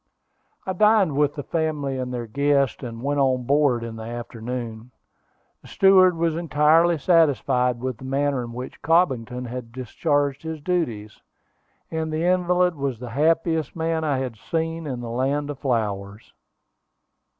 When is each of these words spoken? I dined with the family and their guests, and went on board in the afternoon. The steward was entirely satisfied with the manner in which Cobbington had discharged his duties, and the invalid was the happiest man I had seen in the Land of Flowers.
I 0.65 0.73
dined 0.73 1.15
with 1.15 1.35
the 1.35 1.43
family 1.43 1.99
and 1.99 2.11
their 2.11 2.25
guests, 2.25 2.81
and 2.81 3.03
went 3.03 3.19
on 3.19 3.43
board 3.43 3.83
in 3.83 3.97
the 3.97 4.03
afternoon. 4.03 4.89
The 5.61 5.67
steward 5.67 6.17
was 6.17 6.35
entirely 6.35 6.97
satisfied 6.97 7.79
with 7.79 7.99
the 7.99 8.05
manner 8.05 8.43
in 8.43 8.51
which 8.51 8.81
Cobbington 8.81 9.45
had 9.45 9.71
discharged 9.71 10.41
his 10.41 10.59
duties, 10.59 11.21
and 11.91 12.11
the 12.11 12.23
invalid 12.25 12.73
was 12.73 12.97
the 12.97 13.11
happiest 13.11 13.75
man 13.75 14.03
I 14.03 14.17
had 14.17 14.37
seen 14.37 14.87
in 14.87 15.01
the 15.01 15.11
Land 15.11 15.51
of 15.51 15.59
Flowers. 15.59 16.33